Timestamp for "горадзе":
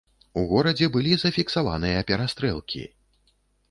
0.53-0.89